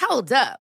[0.00, 0.65] Hold up.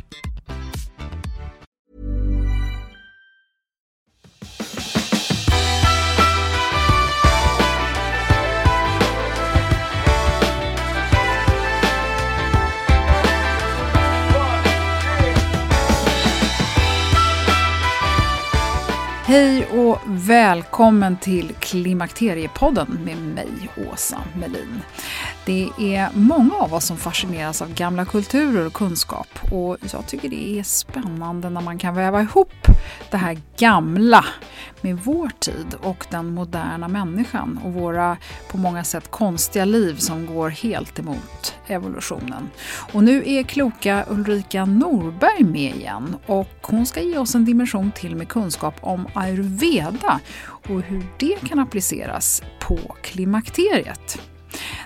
[19.31, 24.81] Hej och välkommen till Klimakteriepodden med mig, Åsa Melin.
[25.45, 30.29] Det är många av oss som fascineras av gamla kulturer och kunskap och jag tycker
[30.29, 32.53] det är spännande när man kan väva ihop
[33.11, 34.25] det här gamla
[34.81, 38.17] med vår tid och den moderna människan och våra
[38.51, 42.49] på många sätt konstiga liv som går helt emot evolutionen.
[42.93, 47.91] Och nu är kloka Ulrika Norberg med igen och hon ska ge oss en dimension
[47.91, 54.30] till med kunskap om ayurveda och hur det kan appliceras på klimakteriet.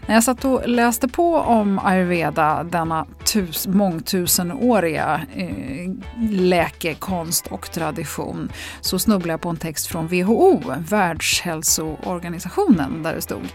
[0.07, 5.91] När jag satt och läste på om ayurveda, denna tus, mångtusenåriga eh,
[6.31, 13.47] läkekonst och tradition, så snubblade jag på en text från WHO, Världshälsoorganisationen, där det stod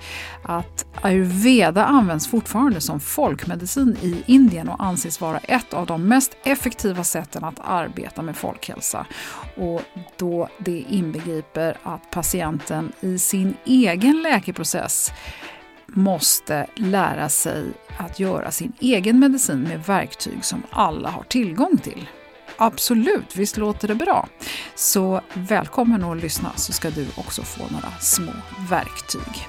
[0.42, 6.36] att ayurveda används fortfarande som folkmedicin i Indien och anses vara ett av de mest
[6.44, 9.06] effektiva sätten att arbeta med folkhälsa.
[9.56, 9.82] Och
[10.16, 15.12] då det inbegriper att patienten i sin egen läkeprocess
[15.94, 17.64] måste lära sig
[17.96, 22.08] att göra sin egen medicin med verktyg som alla har tillgång till.
[22.56, 24.28] Absolut, visst låter det bra?
[24.74, 28.32] Så välkommen att lyssna så ska du också få några små
[28.70, 29.46] verktyg.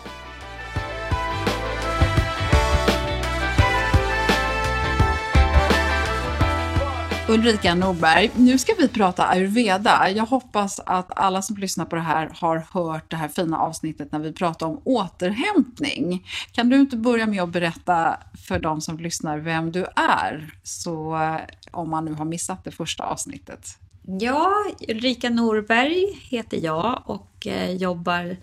[7.30, 10.10] Ulrika Norberg, nu ska vi prata ayurveda.
[10.10, 14.12] Jag hoppas att alla som lyssnar på det här har hört det här fina avsnittet
[14.12, 16.28] när vi pratar om återhämtning.
[16.52, 18.18] Kan du inte börja med att berätta
[18.48, 21.38] för de som lyssnar vem du är, så eh,
[21.72, 23.78] om man nu har missat det första avsnittet?
[24.20, 24.52] Ja,
[24.88, 28.38] Ulrika Norberg heter jag och eh, jobbar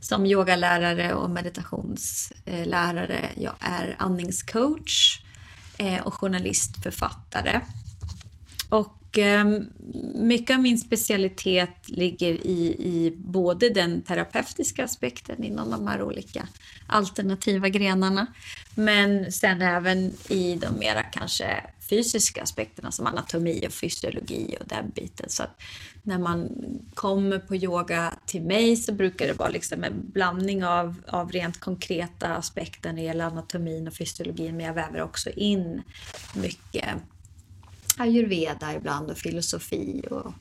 [0.00, 3.28] som yogalärare och meditationslärare.
[3.36, 5.22] Jag är andningscoach
[5.78, 7.60] eh, och journalist, författare.
[8.72, 9.44] Och eh,
[10.14, 16.48] mycket av min specialitet ligger i, i både den terapeutiska aspekten inom de här olika
[16.86, 18.26] alternativa grenarna,
[18.74, 24.90] men sen även i de mera kanske fysiska aspekterna som anatomi och fysiologi och den
[24.90, 25.28] biten.
[25.28, 25.62] Så att
[26.02, 26.48] när man
[26.94, 31.60] kommer på yoga till mig så brukar det vara liksom en blandning av, av rent
[31.60, 35.82] konkreta aspekter när det gäller anatomin och fysiologin, men jag väver också in
[36.34, 36.88] mycket
[37.98, 40.32] ayurveda ibland och filosofi och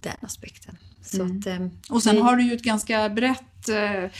[0.00, 0.76] den aspekten.
[1.14, 1.38] Mm.
[1.38, 4.10] Att, eh, och sen har du ju ett ganska brett eh,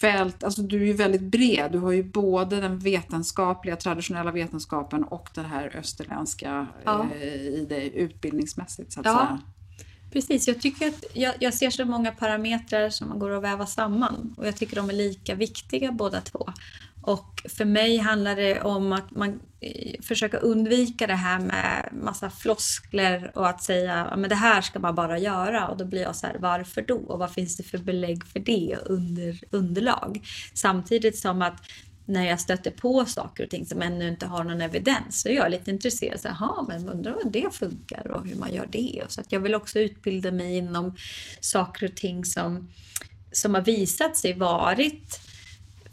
[0.00, 1.72] fält, alltså du är ju väldigt bred.
[1.72, 7.06] Du har ju både den vetenskapliga, traditionella vetenskapen och det här österländska ja.
[7.20, 9.12] eh, i det utbildningsmässigt så att ja.
[9.12, 9.40] säga.
[10.12, 13.66] Precis, jag tycker att jag, jag, ser så många parametrar som man går att väva
[13.66, 16.52] samman och jag tycker de är lika viktiga båda två.
[17.06, 19.40] Och för mig handlar det om att man
[20.02, 24.78] försöker försöka undvika det här med massa floskler och att säga men det här ska
[24.78, 27.62] man bara göra och då blir jag så här varför då och vad finns det
[27.62, 30.20] för belägg för det under underlag
[30.54, 31.62] samtidigt som att
[32.04, 35.32] när jag stöter på saker och ting som ännu inte har någon evidens så är
[35.32, 36.20] jag lite intresserad.
[36.20, 39.02] Så, Jaha, men undrar vad det funkar och hur man gör det.
[39.08, 40.96] Så att jag vill också utbilda mig inom
[41.40, 42.70] saker och ting som,
[43.32, 45.25] som har visat sig varit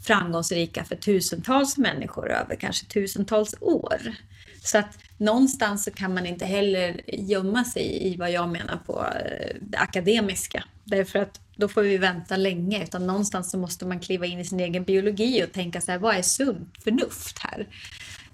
[0.06, 4.14] framgångsrika för tusentals människor över kanske tusentals år.
[4.62, 9.06] Så att någonstans så kan man inte heller gömma sig i vad jag menar på
[9.06, 10.64] eh, det akademiska.
[10.84, 12.82] Därför att då får vi vänta länge.
[12.82, 15.98] Utan någonstans så måste man kliva in i sin egen biologi och tänka så här,
[15.98, 17.66] vad är sunt förnuft här?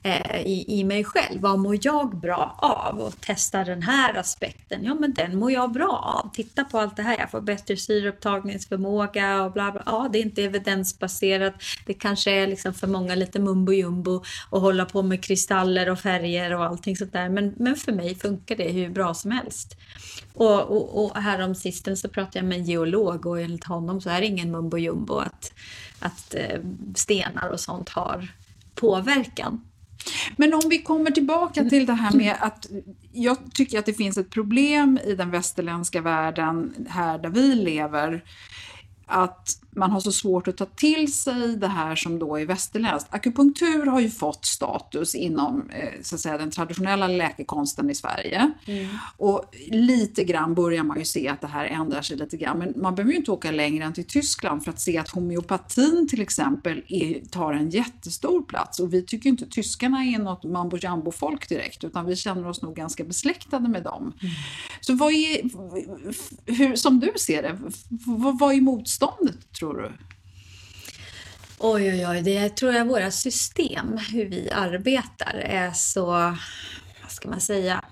[0.02, 1.40] Eh, i, i mig själv.
[1.40, 3.00] Vad mår jag bra av?
[3.00, 4.84] Och testa den här aspekten.
[4.84, 6.30] Ja, men den mår jag bra av.
[6.34, 7.18] Titta på allt det här.
[7.18, 9.82] Jag får bättre syreupptagningsförmåga och bla bla.
[9.86, 11.54] Ja, det är inte evidensbaserat.
[11.86, 15.98] Det kanske är liksom för många lite mumbo jumbo och hålla på med kristaller och
[15.98, 17.28] färger och allting sånt där.
[17.28, 19.76] Men, men för mig funkar det hur bra som helst.
[20.34, 24.10] Och, och, och härom sisten så pratade jag med en geolog och enligt honom så
[24.10, 25.52] är det ingen mumbo jumbo att,
[25.98, 26.60] att eh,
[26.94, 28.28] stenar och sånt har
[28.74, 29.69] påverkan.
[30.36, 32.66] Men om vi kommer tillbaka till det här med att
[33.12, 38.24] jag tycker att det finns ett problem i den västerländska världen här där vi lever.
[39.06, 43.14] Att man har så svårt att ta till sig det här som då är västerländskt.
[43.14, 48.52] Akupunktur har ju fått status inom eh, så att säga, den traditionella läkekonsten i Sverige.
[48.64, 48.88] Mm.
[49.16, 52.58] Och lite grann börjar man ju se att det här ändrar sig lite grann.
[52.58, 56.08] Men man behöver ju inte åka längre än till Tyskland för att se att homeopatin
[56.10, 58.80] till exempel är, tar en jättestor plats.
[58.80, 62.62] Och vi tycker inte tyskarna är något mambo jumbo folk direkt utan vi känner oss
[62.62, 64.02] nog ganska besläktade med dem.
[64.02, 64.34] Mm.
[64.80, 65.40] Så vad är,
[66.52, 67.58] hur, som du ser det,
[68.06, 69.92] vad, vad är motståndet tror du?
[71.58, 72.22] Oj, oj, oj.
[72.22, 76.06] Det tror jag våra system, hur vi arbetar, är så,
[77.02, 77.84] vad ska man säga,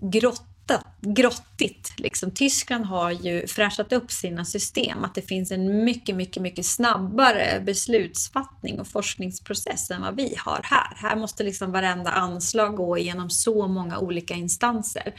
[0.00, 1.92] grottat, grottigt.
[1.96, 2.30] Liksom.
[2.30, 7.62] Tyskland har ju fräschat upp sina system, att det finns en mycket, mycket, mycket snabbare
[7.66, 10.96] beslutsfattning och forskningsprocess än vad vi har här.
[10.96, 15.14] Här måste liksom varenda anslag gå igenom så många olika instanser.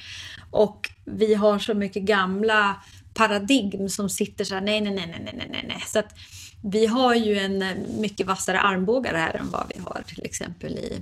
[0.51, 2.75] Och vi har så mycket gamla
[3.13, 5.83] paradigm som sitter så här, nej, nej, nej, nej, nej, nej, nej.
[5.87, 6.13] Så att
[6.63, 10.71] vi har ju en eh, mycket vassare armbågar här än vad vi har till exempel
[10.71, 11.01] i,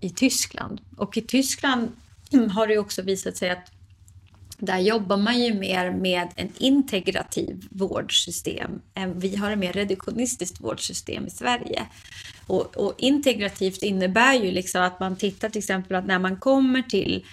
[0.00, 0.80] i Tyskland.
[0.96, 1.92] Och i Tyskland
[2.52, 3.70] har det också visat sig att
[4.58, 8.80] där jobbar man ju mer med en integrativ vårdsystem.
[9.14, 11.86] Vi har ett mer reduktionistiskt vårdsystem i Sverige.
[12.46, 16.82] Och, och integrativt innebär ju liksom att man tittar till exempel att när man kommer
[16.82, 17.24] till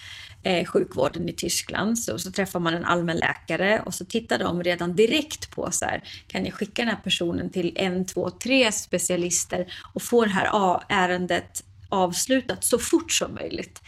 [0.48, 4.96] eh, sjukvården i Tyskland så, så träffar man en allmänläkare och så tittar de redan
[4.96, 9.74] direkt på så här, kan jag skicka den här personen till en, två, tre specialister
[9.94, 13.82] och få det här ärendet avslutat så fort som möjligt.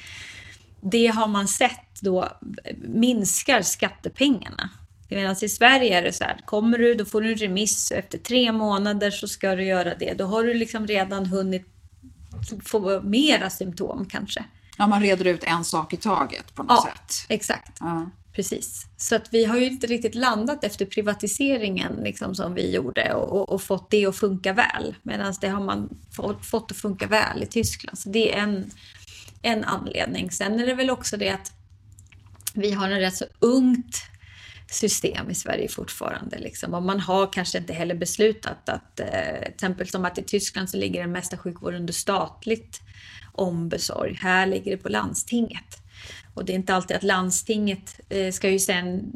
[0.81, 2.29] Det har man sett då
[2.77, 4.69] minskar skattepengarna.
[5.09, 7.97] Medan i Sverige är det så här, kommer du då får du en remiss och
[7.97, 10.13] efter tre månader så ska du göra det.
[10.13, 11.67] Då har du liksom redan hunnit
[12.65, 14.43] få mera symptom kanske.
[14.79, 17.25] Ja, man reder ut en sak i taget på något ja, sätt.
[17.29, 17.77] Exakt.
[17.79, 18.09] Ja.
[18.33, 18.85] Precis.
[18.97, 23.39] Så att vi har ju inte riktigt landat efter privatiseringen liksom, som vi gjorde och,
[23.39, 24.95] och, och fått det att funka väl.
[25.03, 27.99] Medan det har man fått, fått att funka väl i Tyskland.
[27.99, 28.71] Så det är en,
[29.41, 30.31] en anledning.
[30.31, 31.51] Sen är det väl också det att
[32.53, 34.03] vi har en rätt så ungt
[34.71, 36.37] system i Sverige fortfarande.
[36.37, 36.73] Liksom.
[36.73, 39.07] Och man har kanske inte heller beslutat att, eh,
[39.41, 42.81] till exempel som att i Tyskland så ligger den mesta sjukvården under statligt
[43.39, 44.17] ombesorg.
[44.21, 45.81] Här ligger det på landstinget.
[46.33, 49.11] Och det är inte alltid att landstinget eh, ska ju sen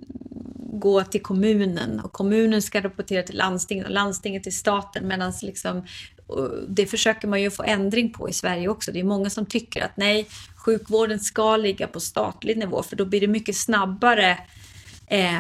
[0.74, 5.86] gå till kommunen och kommunen ska rapportera till landstinget och landstinget till staten medan liksom,
[6.68, 8.92] det försöker man ju få ändring på i Sverige också.
[8.92, 13.06] Det är många som tycker att nej, sjukvården ska ligga på statlig nivå för då
[13.06, 14.38] blir det mycket snabbare
[15.08, 15.39] eh,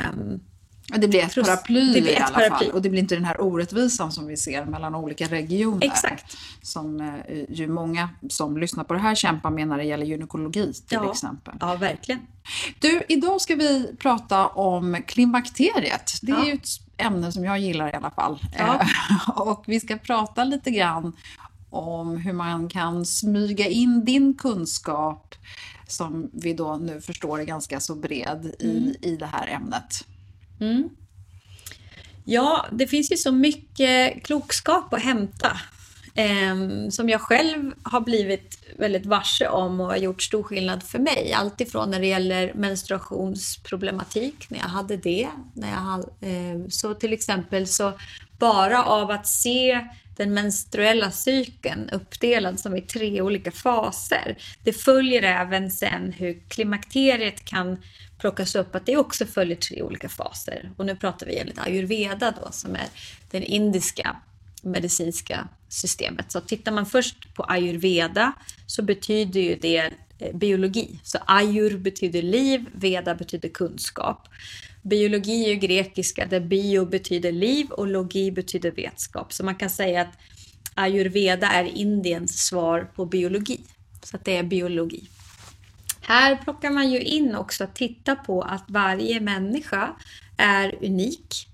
[0.87, 2.65] det blir ett paraply det blir ett i alla paraply.
[2.65, 5.85] fall och det blir inte den här orättvisan som vi ser mellan olika regioner.
[5.85, 6.37] Exakt.
[6.61, 10.73] Som eh, ju många som lyssnar på det här kämpar med när det gäller gynekologi
[10.73, 11.11] till ja.
[11.11, 11.53] exempel.
[11.59, 12.21] Ja, verkligen.
[12.79, 16.13] Du, idag ska vi prata om klimakteriet.
[16.21, 16.45] Det är ja.
[16.45, 18.39] ju ett ämne som jag gillar i alla fall.
[18.57, 18.85] Ja.
[19.35, 21.13] Och vi ska prata lite grann
[21.69, 25.35] om hur man kan smyga in din kunskap
[25.87, 28.95] som vi då nu förstår är ganska så bred i, mm.
[29.01, 30.05] i det här ämnet.
[30.59, 30.89] Mm.
[32.25, 35.59] Ja, det finns ju så mycket klokskap att hämta
[36.15, 40.99] eh, som jag själv har blivit väldigt varse om och har gjort stor skillnad för
[40.99, 41.33] mig.
[41.33, 45.29] Alltifrån när det gäller menstruationsproblematik, när jag hade det.
[45.53, 47.93] När jag, eh, så till exempel så
[48.39, 54.37] bara av att se den menstruella cykeln uppdelad som i tre olika faser.
[54.63, 57.77] Det följer även sen hur klimakteriet kan
[58.23, 60.71] plockas upp, att det också följer tre olika faser.
[60.77, 62.87] Och nu pratar vi enligt ayurveda då, som är
[63.31, 64.15] det indiska
[64.61, 66.31] medicinska systemet.
[66.31, 68.33] Så tittar man först på ayurveda
[68.67, 70.99] så betyder ju det eh, biologi.
[71.03, 74.27] Så ayur betyder liv, veda betyder kunskap.
[74.81, 79.33] Biologi är ju grekiska där bio betyder liv och logi betyder vetskap.
[79.33, 80.17] Så man kan säga att
[80.75, 83.59] ayurveda är Indiens svar på biologi.
[84.03, 85.09] Så att det är biologi.
[86.03, 89.95] Här plockar man ju in också att titta på att varje människa
[90.37, 91.47] är unik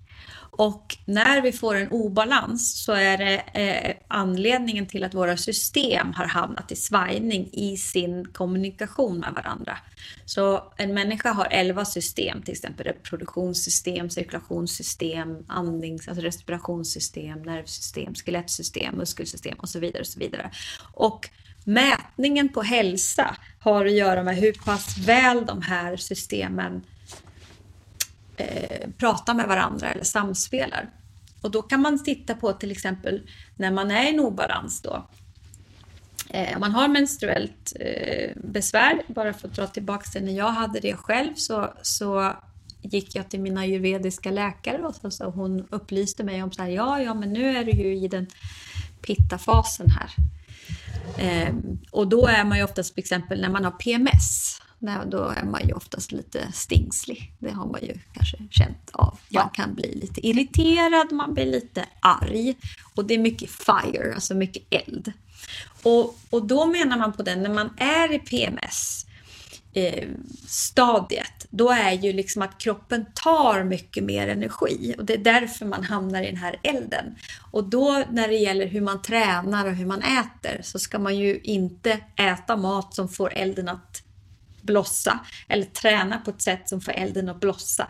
[0.60, 6.14] och när vi får en obalans så är det eh, anledningen till att våra system
[6.14, 9.78] har hamnat i svajning i sin kommunikation med varandra.
[10.26, 18.96] Så en människa har 11 system, till exempel reproduktionssystem, cirkulationssystem, andnings, alltså respirationssystem, nervsystem, skelettsystem,
[18.96, 20.02] muskelsystem och så vidare.
[20.02, 20.52] Och så vidare.
[20.94, 21.30] Och
[21.74, 26.82] mätningen på hälsa har att göra med hur pass väl de här systemen
[28.38, 30.90] eh, pratar med varandra eller samspelar.
[31.42, 33.22] Och då kan man titta på till exempel
[33.56, 35.08] när man är i en obalans då.
[36.30, 40.52] Eh, om man har menstruellt eh, besvär, bara för att dra tillbaka till när jag
[40.52, 42.34] hade det själv så, så
[42.82, 46.70] gick jag till mina ayurvediska läkare och så, så hon upplyste mig om så här,
[46.70, 48.28] ja, ja, men nu är du ju i den
[49.02, 50.39] pitta-fasen här.
[51.18, 51.54] Eh,
[51.92, 54.60] och då är man ju oftast till exempel när man har PMS
[55.06, 57.34] då är man ju oftast lite stingslig.
[57.40, 59.20] Det har man ju kanske känt av.
[59.30, 59.42] Ja.
[59.42, 62.56] Man kan bli lite irriterad, man blir lite arg.
[62.96, 65.14] Och det är mycket fire, alltså mycket eld.
[65.84, 69.06] Och, och då menar man på den, när man är i PMS,
[69.74, 70.08] eh,
[70.48, 75.66] stadiet, då är ju liksom att kroppen tar mycket mer energi och det är därför
[75.66, 77.16] man hamnar i den här elden.
[77.52, 81.18] Och då när det gäller hur man tränar och hur man äter så ska man
[81.18, 84.04] ju inte äta mat som får elden att
[84.62, 87.88] blossa eller träna på ett sätt som får elden att blossa.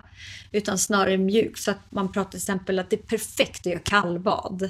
[0.51, 1.57] Utan snarare mjuk.
[1.57, 4.69] Så att man pratar till exempel att det är perfekt att göra kallbad.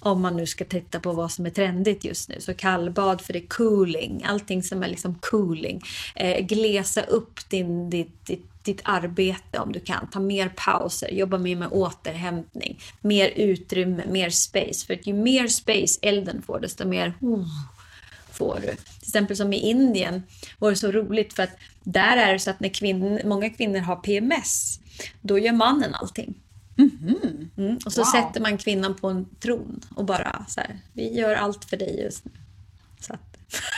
[0.00, 2.40] Om man nu ska titta på vad som är trendigt just nu.
[2.40, 4.24] Så kallbad för det är cooling.
[4.26, 5.82] Allting som är liksom cooling.
[6.14, 10.10] Eh, glesa upp din, ditt, ditt, ditt arbete om du kan.
[10.10, 12.80] Ta mer pauser, jobba mer med återhämtning.
[13.00, 14.86] Mer utrymme, mer space.
[14.86, 17.46] För ju mer space elden får desto mer uh,
[18.32, 18.66] får du.
[18.66, 20.22] Till exempel som i Indien
[20.58, 23.78] var det så roligt för att där är det så att när kvinn, många kvinnor
[23.78, 24.80] har PMS,
[25.20, 26.34] då gör mannen allting.
[26.78, 27.50] Mm.
[27.56, 27.78] Mm.
[27.86, 28.10] Och så wow.
[28.10, 32.00] sätter man kvinnan på en tron och bara så här, vi gör allt för dig
[32.00, 32.30] just nu.
[33.00, 33.28] Så att,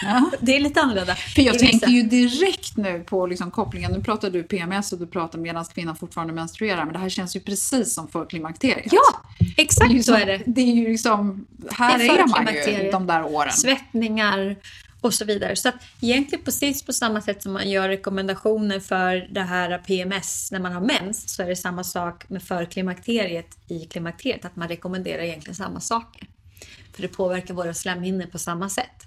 [0.02, 0.30] Ja.
[0.40, 1.14] Det är lite annorlunda.
[1.14, 3.92] För jag tänker ju direkt nu på liksom kopplingen.
[3.92, 6.84] Nu pratar du PMS och du pratar medan kvinnan fortfarande menstruerar.
[6.84, 8.92] Men det här känns ju precis som för klimakteriet.
[8.92, 9.22] Ja,
[9.56, 10.42] exakt liksom, så är det.
[10.46, 13.52] Det är ju liksom, här är, är man ju de där åren.
[13.52, 14.56] Svettningar
[15.00, 15.56] och så vidare.
[15.56, 20.52] Så att egentligen precis på samma sätt som man gör rekommendationer för det här PMS
[20.52, 24.44] när man har mens så är det samma sak med för klimakteriet i klimakteriet.
[24.44, 26.28] Att man rekommenderar egentligen samma saker.
[26.92, 29.06] För det påverkar våra slemhinnor på samma sätt.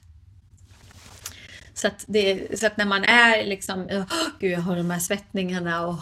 [1.73, 4.05] Så att, det, så att när man är liksom, oh,
[4.39, 5.95] gud jag har de här svettningarna och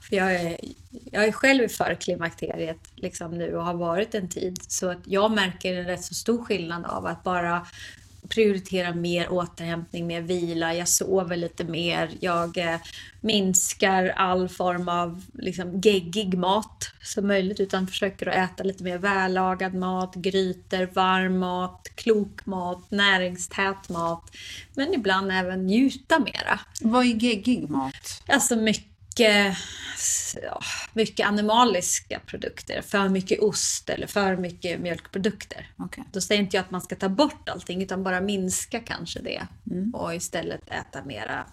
[0.00, 0.56] för jag är,
[1.12, 4.58] jag är själv för klimakteriet liksom nu och har varit en tid.
[4.68, 7.66] Så att jag märker en rätt så stor skillnad av att bara
[8.28, 12.76] prioriterar mer återhämtning, mer vila, jag sover lite mer, jag eh,
[13.20, 18.98] minskar all form av liksom, geggig mat som möjligt utan försöker att äta lite mer
[18.98, 24.30] vällagad mat, grytor, varm mat, klok mat, näringstät mat.
[24.74, 26.60] Men ibland även njuta mera.
[26.80, 28.22] Vad är geggig mat?
[28.26, 29.56] Alltså mycket mycket,
[30.42, 30.60] ja,
[30.92, 32.82] mycket animaliska produkter.
[32.82, 35.70] För mycket ost eller för mycket mjölkprodukter.
[35.78, 36.04] Okay.
[36.12, 39.46] Då säger inte jag att man ska ta bort allting utan bara minska kanske det.
[39.70, 39.94] Mm.
[39.94, 41.46] Och istället äta mera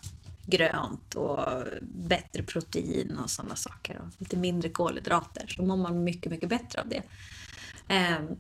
[0.48, 3.98] grönt och bättre protein och sådana saker.
[3.98, 5.46] Och lite mindre kolhydrater.
[5.48, 7.02] Så mår man mycket, mycket bättre av det.
[8.20, 8.38] Um,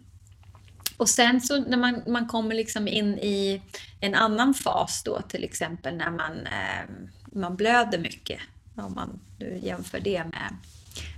[0.97, 3.61] och sen så när man, man kommer liksom in i
[3.99, 6.89] en annan fas då till exempel när man, eh,
[7.31, 8.39] man blöder mycket
[8.75, 10.55] om man nu jämför det med,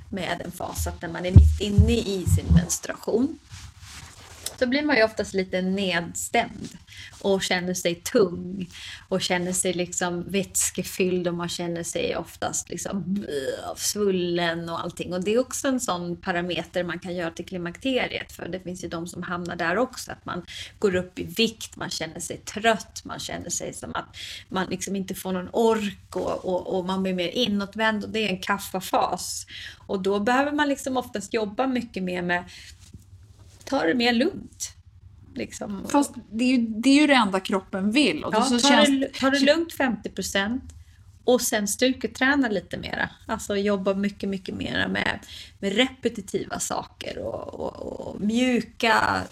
[0.10, 3.40] med en fas att när man är mitt inne i sin menstruation
[4.60, 6.78] så blir man ju oftast lite nedstämd
[7.22, 8.70] och känner sig tung
[9.10, 13.26] och känner sig liksom vätskefylld och man känner sig oftast liksom
[13.76, 15.14] svullen och allting.
[15.14, 18.84] Och det är också en sån parameter man kan göra till klimakteriet för det finns
[18.84, 20.46] ju de som hamnar där också, att man
[20.80, 24.18] går upp i vikt, man känner sig trött, man känner sig som att
[24.50, 28.20] man liksom inte får någon ork och, och, och man blir mer inåtvänd och det
[28.20, 29.48] är en kaffafas.
[29.88, 32.44] Och då behöver man liksom oftast jobba mycket mer med
[33.70, 34.74] ta det mer lugnt.
[35.36, 35.88] Liksom.
[35.90, 38.24] Fast det är, ju, det är ju det enda kroppen vill.
[38.24, 40.60] Och Ja, så ta, känns, det, ta det lugnt 50%
[41.24, 43.10] och sen styrketräna lite mera.
[43.26, 45.20] Alltså jobba mycket, mycket mera med,
[45.60, 49.24] med repetitiva saker och, och, och mjuka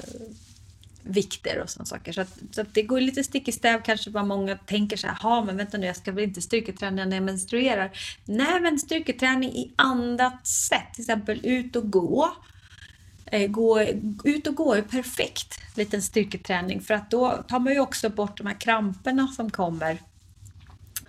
[1.05, 2.11] vikter och sådana saker.
[2.11, 5.07] Så, att, så att det går lite stick i stäv kanske vad många tänker så
[5.07, 7.91] här, ja men vänta nu jag ska väl inte styrketräna när jag menstruerar.
[8.25, 12.31] Nej men styrketräning i annat sätt, till exempel ut och gå.
[13.31, 13.81] Eh, gå
[14.23, 18.37] ut och gå är perfekt liten styrketräning för att då tar man ju också bort
[18.37, 19.99] de här kramperna som kommer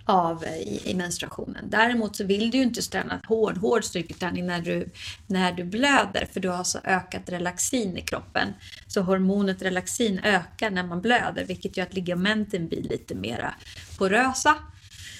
[0.05, 1.69] av eh, i, i menstruationen.
[1.69, 4.89] Däremot så vill du ju inte träna hård, hård styrketräning när du,
[5.27, 8.53] när du blöder för du har så ökat relaxin i kroppen.
[8.87, 13.53] Så hormonet relaxin ökar när man blöder vilket gör att ligamenten blir lite mera
[13.97, 14.55] porösa.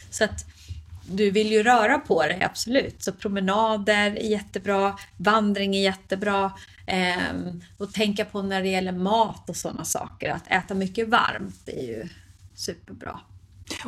[0.09, 0.45] Så att
[1.09, 3.03] du vill ju röra på dig, absolut.
[3.03, 6.51] Så promenader är jättebra, vandring är jättebra.
[6.85, 7.17] Eh,
[7.77, 10.29] och tänka på när det gäller mat och sådana saker.
[10.31, 12.07] Att äta mycket varmt är ju
[12.55, 13.19] superbra.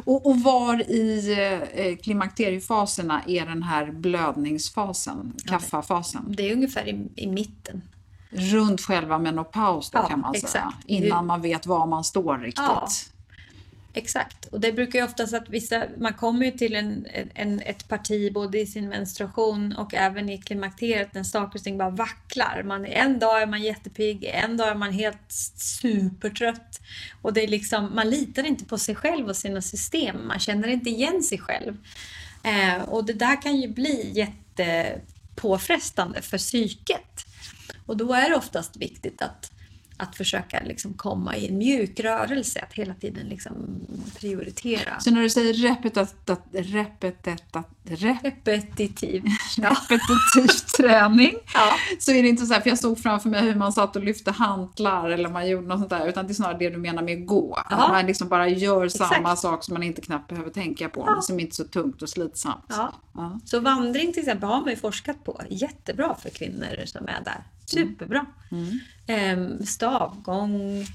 [0.05, 1.35] Och, och var i
[1.73, 6.25] eh, klimakteriefaserna är den här blödningsfasen, kaffafasen?
[6.37, 7.81] Det är ungefär i, i mitten.
[8.31, 10.51] Runt själva menopaus då Ja, kan man exakt.
[10.51, 10.73] säga.
[10.85, 12.63] Innan man vet var man står riktigt.
[12.67, 12.89] Ja.
[13.93, 17.87] Exakt, och det brukar ju oftast att vissa, man kommer ju till en, en, ett
[17.87, 22.63] parti både i sin menstruation och även i klimakteriet när saker och ting bara vacklar.
[22.65, 26.79] Man, en dag är man jättepigg, en dag är man helt supertrött.
[27.21, 30.67] Och det är liksom, man litar inte på sig själv och sina system, man känner
[30.67, 31.77] inte igen sig själv.
[32.43, 37.25] Eh, och det där kan ju bli jättepåfrestande för psyket.
[37.85, 39.51] Och då är det oftast viktigt att
[39.99, 43.53] att försöka liksom komma i en mjuk rörelse, att hela tiden liksom
[44.19, 44.99] prioritera.
[44.99, 46.15] Så när du säger repetitat,
[46.51, 49.23] repetitat, rep, Repetitiv.
[49.57, 51.73] repetitiv träning Ja.
[51.99, 54.03] så är det inte så här, för jag såg framför mig hur man satt och
[54.03, 57.03] lyfte hantlar eller man gjorde något sånt där, utan det är snarare det du menar
[57.03, 57.53] med gå.
[57.65, 59.39] Att man liksom bara gör samma Exakt.
[59.41, 61.21] sak som man inte knappt behöver tänka på, Ja.
[61.21, 62.65] som inte är så tungt och slitsamt.
[62.69, 62.93] Ja.
[63.13, 63.39] Ja.
[63.45, 65.41] Så vandring till exempel har man ju forskat på.
[65.49, 67.43] Jättebra för kvinnor som är där.
[67.69, 68.25] Superbra.
[68.51, 68.79] Mm.
[69.07, 70.85] Ehm, stavgång,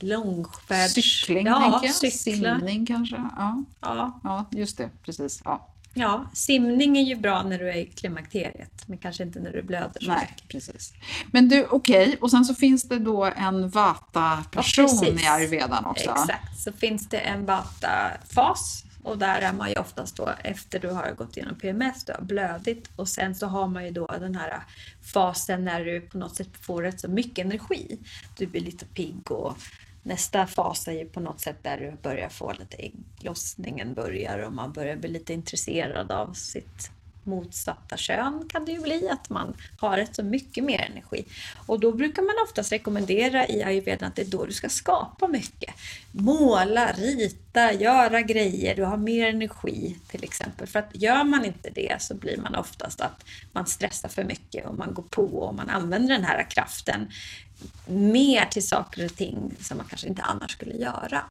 [0.00, 0.94] långfärds...
[0.94, 2.58] Cykling ja, tänker jag, cykla.
[2.58, 3.16] simning kanske.
[3.16, 3.64] Ja.
[3.80, 4.20] Ja.
[4.24, 5.42] ja, just det, precis.
[5.44, 5.68] Ja.
[5.94, 9.62] ja, simning är ju bra när du är i klimakteriet, men kanske inte när du
[9.62, 10.48] blöder så Nej, mycket.
[10.48, 10.92] precis.
[11.30, 16.10] Men du, okej, och sen så finns det då en vata-person Ja, i ayurvedan också.
[16.10, 20.88] Exakt, så finns det en vata-fas och där är man ju oftast då efter du
[20.88, 24.34] har gått igenom PMS, du har blödit och sen så har man ju då den
[24.34, 24.62] här
[25.12, 27.98] fasen när du på något sätt får rätt så mycket energi.
[28.36, 29.56] Du blir lite pigg och
[30.02, 34.52] nästa fas är ju på något sätt där du börjar få lite ägglossningen börjar och
[34.52, 36.90] man börjar bli lite intresserad av sitt
[37.24, 41.24] motsatta kön kan det ju bli att man har rätt så mycket mer energi.
[41.66, 45.28] Och då brukar man oftast rekommendera i ayurvedan att det är då du ska skapa
[45.28, 45.74] mycket.
[46.12, 50.66] Måla, rita, göra grejer, du har mer energi till exempel.
[50.66, 54.66] För att gör man inte det så blir man oftast att man stressar för mycket
[54.66, 57.10] och man går på och man använder den här kraften
[57.86, 61.24] mer till saker och ting som man kanske inte annars skulle göra.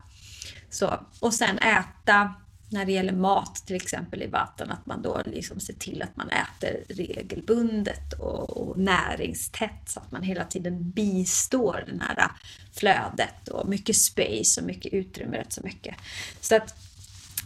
[0.69, 2.33] Så, och sen äta
[2.71, 6.17] när det gäller mat till exempel i vatten, att man då liksom ser till att
[6.17, 12.31] man äter regelbundet och, och näringstätt så att man hela tiden bistår det här
[12.73, 15.95] flödet och mycket space och mycket utrymme rätt så mycket.
[16.41, 16.75] Så att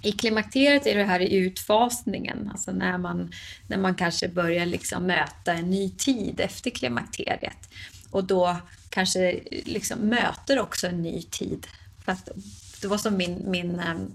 [0.02, 3.32] i klimakteriet är det här i utfasningen, alltså när man,
[3.68, 7.70] när man kanske börjar liksom möta en ny tid efter klimakteriet.
[8.10, 8.58] Och då
[8.90, 11.68] kanske liksom möter också en ny tid.
[12.06, 12.30] För att
[12.82, 14.12] det var som min, min ehm,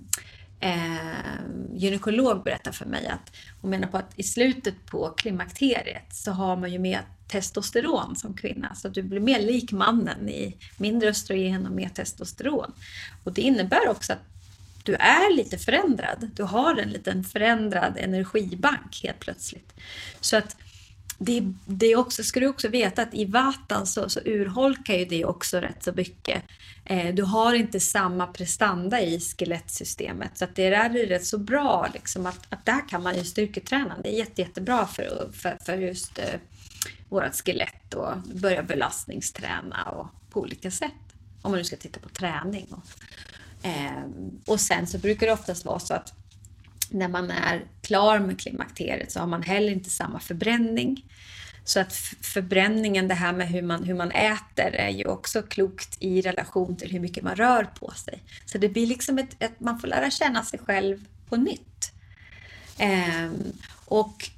[0.61, 1.41] eh,
[1.75, 6.57] gynekolog berättar för mig att hon menar på att i slutet på klimakteriet så har
[6.57, 8.75] man ju mer testosteron som kvinna.
[8.75, 12.73] Så att du blir mer lik mannen i mindre östrogen och mer testosteron.
[13.25, 14.25] Och det innebär också att
[14.85, 16.31] du är lite förändrad.
[16.35, 19.73] Du har en liten förändrad energibank helt plötsligt.
[20.21, 20.57] Så att
[21.23, 25.25] det, det också, ska du också veta att i vatan så, så urholkar ju det
[25.25, 26.43] också rätt så mycket.
[26.85, 31.89] Eh, du har inte samma prestanda i skelettsystemet så att det är rätt så bra
[31.95, 33.97] liksom att, att där kan man ju styrketräna.
[34.03, 36.41] Det är jätte, jättebra för, för, för just eh,
[37.09, 40.93] vårt skelett och börja belastningsträna och på olika sätt.
[41.43, 42.67] Om man nu ska titta på träning.
[42.71, 44.05] Och, eh,
[44.47, 46.20] och sen så brukar det oftast vara så att
[46.91, 51.05] när man är klar med klimakteriet så har man heller inte samma förbränning.
[51.65, 55.97] Så att förbränningen, det här med hur man, hur man äter, är ju också klokt
[56.01, 58.23] i relation till hur mycket man rör på sig.
[58.45, 61.93] Så det blir liksom ett, ett man får lära känna sig själv på nytt.
[62.79, 63.31] Eh,
[63.85, 64.31] och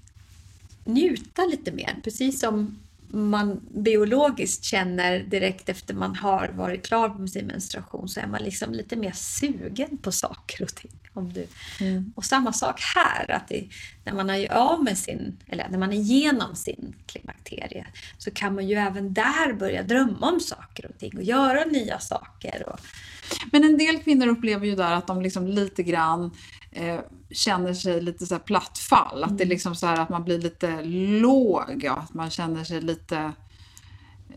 [0.85, 2.79] njuta lite mer, precis som
[3.13, 8.43] man biologiskt känner direkt efter man har varit klar med sin menstruation så är man
[8.43, 10.91] liksom lite mer sugen på saker och ting.
[11.15, 11.47] Om du.
[11.81, 12.13] Mm.
[12.17, 13.69] Och samma sak här, att det,
[14.05, 17.87] när man är av med sin, eller när man är igenom sin klimakterie
[18.19, 21.99] så kan man ju även där börja drömma om saker och ting och göra nya
[21.99, 22.69] saker.
[22.69, 22.81] Och...
[23.53, 26.31] Men en del kvinnor upplever ju där att de liksom lite grann
[26.73, 29.25] eh, känner sig lite så här plattfall.
[29.25, 29.49] Att det är mm.
[29.49, 30.83] liksom så här att man blir lite
[31.21, 33.33] låg, ja, att man känner sig lite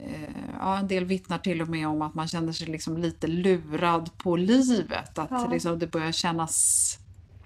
[0.02, 3.28] eh, Ja, en del vittnar till och med om att man känner sig liksom lite
[3.28, 5.19] lurad på livet.
[5.19, 5.50] Att ja.
[5.52, 6.98] liksom det börjar kännas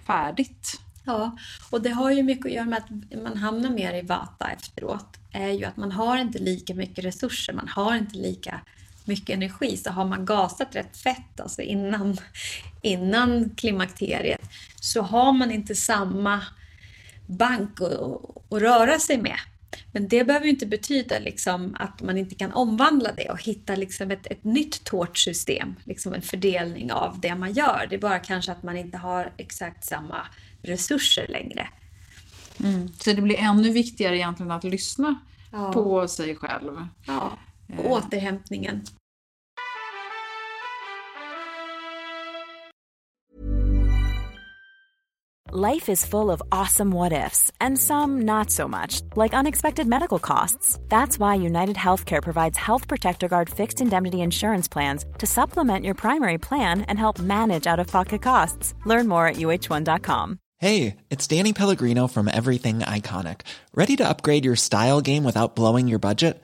[0.05, 0.81] färdigt.
[1.03, 1.37] Ja,
[1.69, 5.17] och det har ju mycket att göra med att man hamnar mer i vata efteråt.
[5.31, 8.61] är ju att man har inte lika mycket resurser, man har inte lika
[9.09, 9.77] mycket energi.
[9.77, 12.17] Så har man gasat rätt fett alltså innan,
[12.81, 14.41] innan klimakteriet
[14.81, 16.41] så har man inte samma
[17.27, 17.91] bank att,
[18.53, 19.37] att röra sig med.
[19.91, 24.11] Men det behöver inte betyda liksom att man inte kan omvandla det och hitta liksom
[24.11, 27.87] ett, ett nytt tårtsystem, liksom en fördelning av det man gör.
[27.89, 30.27] Det är bara kanske att man inte har exakt samma
[30.61, 31.67] resurser längre.
[32.59, 32.87] Mm.
[32.93, 35.15] Så det blir ännu viktigare egentligen att lyssna
[35.51, 35.73] ja.
[35.73, 36.87] på sig själv.
[37.05, 37.37] Ja,
[37.77, 37.91] och eh.
[37.91, 38.85] återhämtningen.
[45.51, 50.19] Life is full of awesome what ifs, and some not so much, like unexpected medical
[50.19, 50.77] costs.
[50.89, 55.95] That's why United Healthcare provides Health Protector Guard fixed indemnity insurance plans to supplement your
[55.95, 58.75] primary plan and help manage out of pocket costs.
[58.85, 60.37] Learn more at uh1.com.
[60.57, 63.41] Hey, it's Danny Pellegrino from Everything Iconic.
[63.73, 66.43] Ready to upgrade your style game without blowing your budget?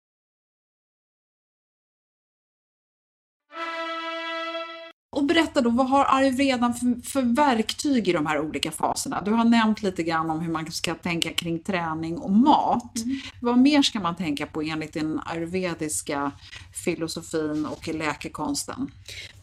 [5.15, 9.21] Och berätta då, vad har ayurvedan för, för verktyg i de här olika faserna?
[9.21, 12.97] Du har nämnt lite grann om hur man ska tänka kring träning och mat.
[12.97, 13.19] Mm.
[13.39, 16.31] Vad mer ska man tänka på enligt den ayurvediska
[16.73, 18.91] filosofin och läkekonsten?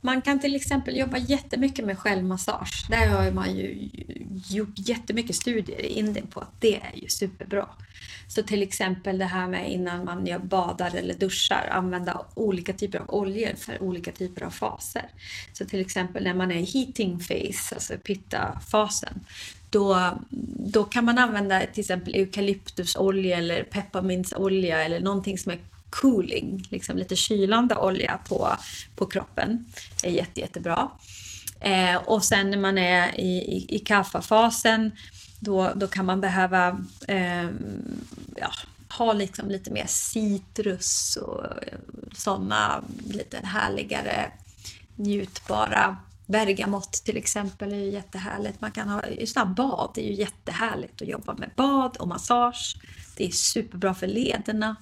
[0.01, 2.87] Man kan till exempel jobba jättemycket med självmassage.
[2.91, 3.91] Där har man ju
[4.49, 7.69] gjort jättemycket studier i Indien på att det är ju superbra.
[8.29, 13.15] Så till exempel det här med innan man badar eller duschar, använda olika typer av
[13.15, 15.09] oljor för olika typer av faser.
[15.53, 19.21] Så till exempel när man är i heating phase, alltså pitta-fasen,
[19.71, 20.19] då,
[20.73, 25.59] då kan man använda till exempel eukalyptusolja eller pepparmintsolja eller någonting som är
[25.91, 28.57] cooling, liksom lite kylande olja på,
[28.97, 29.65] på kroppen.
[30.03, 30.91] Det är jätte, jättebra.
[31.61, 34.93] Eh, och sen när man är i, i, i kaffafasen
[35.41, 37.49] då, då kan man behöva eh,
[38.37, 38.51] ja,
[38.99, 41.79] ha liksom lite mer citrus och eh,
[42.13, 44.33] sådana lite härligare
[44.97, 45.97] njutbara
[46.29, 48.61] Bergamott till exempel är ju jättehärligt.
[48.61, 52.77] Man kan ha sådana bad, det är ju jättehärligt att jobba med bad och massage.
[53.17, 54.77] Det är superbra för lederna.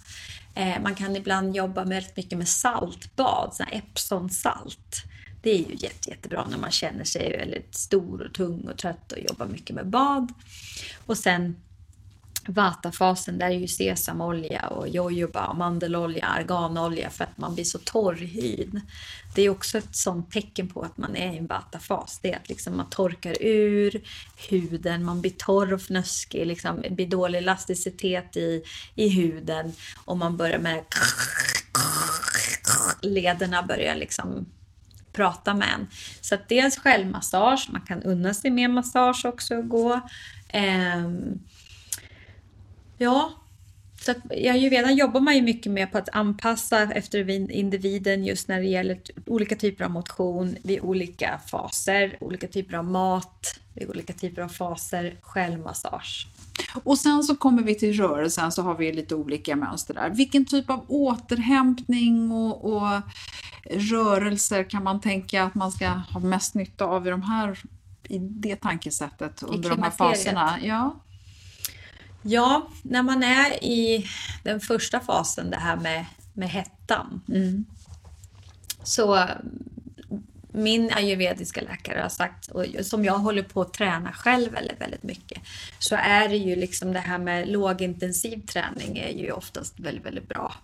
[0.55, 5.03] Eh, man kan ibland jobba med mycket med saltbad, Epsom-salt
[5.47, 9.13] det är ju jätte, jättebra när man känner sig väldigt stor och tung och trött
[9.13, 10.33] och jobbar mycket med bad.
[11.07, 11.57] Och sen
[12.47, 18.23] vatafasen, där är ju sesamolja och jojoba, mandelolja, arganolja för att man blir så torr
[18.23, 18.81] i hyn.
[19.35, 22.19] Det är också ett sånt tecken på att man är i en vatafas.
[22.23, 24.03] Det är att liksom man torkar ur
[24.49, 28.63] huden, man blir torr och fnöskig, liksom, det blir dålig elasticitet i,
[28.95, 29.73] i huden
[30.05, 30.85] och man börjar med
[33.03, 34.47] lederna börjar liksom
[35.17, 35.87] prata med en.
[36.21, 40.01] Så att dels självmassage, man kan unna sig mer massage också och gå.
[40.55, 41.41] Um,
[42.99, 43.31] Ja,
[44.01, 48.49] så att i redan jobbar man ju mycket med på att anpassa efter individen just
[48.49, 53.89] när det gäller olika typer av motion vid olika faser, olika typer av mat vid
[53.89, 56.27] olika typer av faser, självmassage.
[56.85, 60.11] Och sen så kommer vi till rörelsen så har vi lite olika mönster där.
[60.11, 63.03] Vilken typ av återhämtning och, och
[63.71, 67.59] rörelser kan man tänka att man ska ha mest nytta av i de här
[68.09, 70.59] i det tankesättet under de här faserna?
[70.63, 70.97] Ja.
[72.23, 74.07] Ja, när man är i
[74.43, 77.21] den första fasen, det här med, med hettan.
[77.29, 77.65] Mm.
[78.83, 79.27] Så
[80.53, 85.03] min ayurvediska läkare har sagt, och som jag håller på att träna själv väldigt, väldigt
[85.03, 85.43] mycket,
[85.79, 90.29] så är det ju liksom det här med lågintensiv träning är ju oftast väldigt, väldigt
[90.29, 90.55] bra.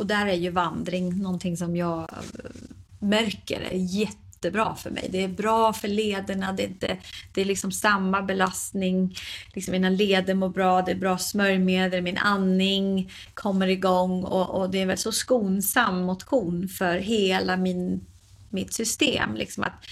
[0.00, 2.50] Och där är ju vandring någonting som jag eh,
[2.98, 5.08] märker är jättebra för mig.
[5.12, 6.96] Det är bra för lederna, det är, inte,
[7.34, 9.16] det är liksom samma belastning.
[9.54, 14.70] Liksom mina leder mår bra, det är bra smörjmedel, min andning kommer igång och, och
[14.70, 18.06] det är väl så skonsam motion för hela min,
[18.48, 19.34] mitt system.
[19.34, 19.86] Liksom att,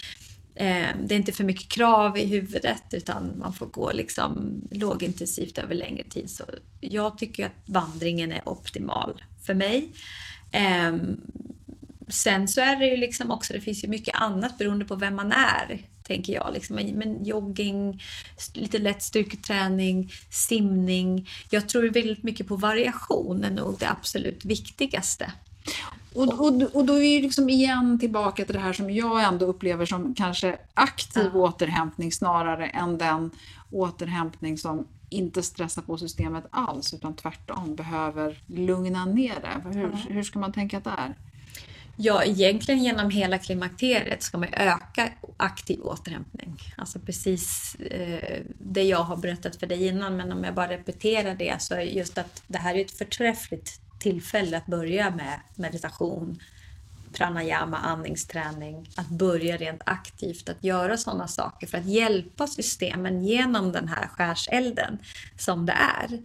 [0.55, 5.59] eh, det är inte för mycket krav i huvudet utan man får gå liksom lågintensivt
[5.59, 6.31] över längre tid.
[6.31, 6.45] Så
[6.81, 9.93] jag tycker att vandringen är optimal för mig.
[10.53, 10.93] Eh,
[12.09, 15.15] sen så är det ju liksom också, det finns ju mycket annat beroende på vem
[15.15, 16.51] man är, tänker jag.
[16.53, 16.77] Liksom.
[16.77, 18.03] Men jogging,
[18.55, 21.29] lite lätt styrketräning, simning.
[21.51, 25.33] Jag tror väldigt mycket på variation är nog det absolut viktigaste.
[26.15, 29.47] Och, och, och då är vi liksom igen tillbaka till det här som jag ändå
[29.47, 31.39] upplever som kanske aktiv ja.
[31.39, 33.31] återhämtning snarare än den
[33.71, 39.71] återhämtning som inte stressar på systemet alls utan tvärtom behöver lugna ner det.
[39.79, 39.99] Hur, ja.
[40.09, 41.15] hur ska man tänka där?
[42.01, 46.57] Ja, egentligen genom hela klimakteriet ska man öka aktiv återhämtning.
[46.77, 51.35] Alltså precis eh, det jag har berättat för dig innan, men om jag bara repeterar
[51.35, 56.39] det så är just att det här är ett förträffligt tillfälle att börja med meditation,
[57.19, 63.73] pranayama, andningsträning, att börja rent aktivt att göra sådana saker för att hjälpa systemen genom
[63.73, 64.99] den här skärselden
[65.39, 66.19] som det är.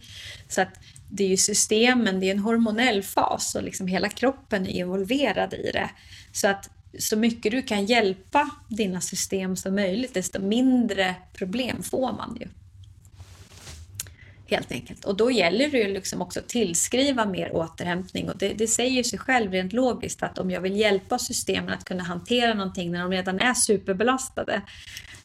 [0.49, 0.79] Så att
[1.09, 5.53] det är ju systemen, det är en hormonell fas och liksom hela kroppen är involverad
[5.53, 5.89] i det.
[6.31, 12.13] Så att så mycket du kan hjälpa dina system som möjligt, desto mindre problem får
[12.13, 12.47] man ju.
[14.47, 15.05] Helt enkelt.
[15.05, 18.29] Och då gäller det ju liksom också att tillskriva mer återhämtning.
[18.29, 21.85] Och det, det säger sig själv rent logiskt att om jag vill hjälpa systemen att
[21.85, 24.61] kunna hantera någonting när de redan är superbelastade,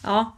[0.02, 0.36] ja,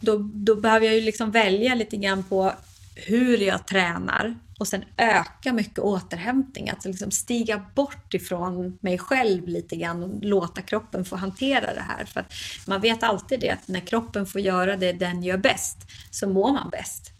[0.00, 2.52] då, då behöver jag ju liksom välja lite grann på
[2.94, 6.70] hur jag tränar och sen öka mycket återhämtning.
[6.70, 11.84] Att liksom stiga bort ifrån mig själv lite grann och låta kroppen få hantera det
[11.88, 12.04] här.
[12.04, 12.24] För
[12.66, 15.78] man vet alltid det att när kroppen får göra det den gör bäst
[16.10, 17.12] så mår man bäst.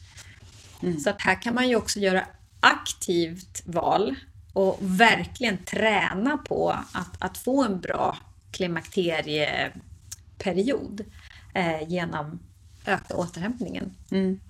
[0.83, 1.01] Mm.
[1.01, 2.27] Så att här kan man ju också göra
[2.61, 4.15] aktivt val
[4.53, 8.17] och verkligen träna på att, att få en bra
[8.51, 11.05] klimakterieperiod
[11.55, 12.39] eh, genom
[12.87, 13.95] öka återhämtningen.
[14.11, 14.41] Mm.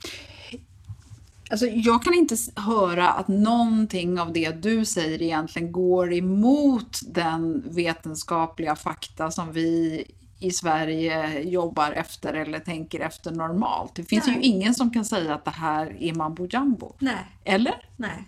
[1.51, 7.75] Alltså, jag kan inte höra att någonting av det du säger egentligen går emot den
[7.75, 10.05] vetenskapliga fakta som vi
[10.39, 13.95] i Sverige jobbar efter eller tänker efter normalt.
[13.95, 14.37] Det finns Nej.
[14.37, 16.93] ju ingen som kan säga att det här är mambo jumbo.
[16.99, 17.25] Nej.
[17.45, 17.75] Eller?
[17.97, 18.25] Nej.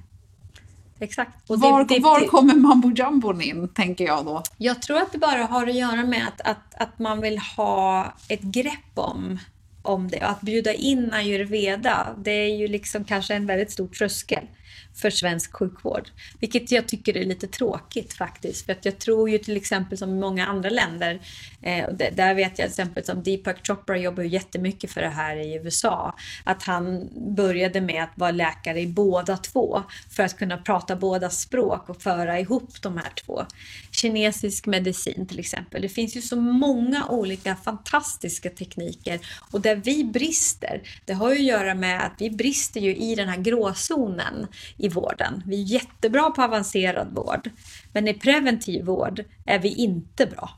[0.99, 1.51] Exakt.
[1.51, 4.42] Och var, det, det, var kommer mambo jumbon in, tänker jag då?
[4.57, 8.14] Jag tror att det bara har att göra med att, att, att man vill ha
[8.29, 9.38] ett grepp om
[9.83, 10.20] om det.
[10.20, 14.44] Att bjuda in ayurveda, det är ju liksom kanske en väldigt stor tröskel
[14.94, 16.09] för svensk sjukvård.
[16.38, 18.66] Vilket jag tycker är lite tråkigt faktiskt.
[18.66, 21.20] För att jag tror ju till exempel som i många andra länder,
[21.62, 25.37] eh, där vet jag till exempel som Deepak Chopra jobbar ju jättemycket för det här
[25.37, 26.14] i USA.
[26.44, 31.31] Att han började med att vara läkare i båda två för att kunna prata båda
[31.31, 33.46] språk och föra ihop de här två.
[33.90, 35.83] Kinesisk medicin till exempel.
[35.83, 41.37] Det finns ju så många olika fantastiska tekniker och där vi brister, det har ju
[41.37, 45.42] att göra med att vi brister ju i den här gråzonen i vården.
[45.46, 47.50] Vi är jättebra på avancerad vård,
[47.92, 50.50] men i preventiv vård är vi inte bra.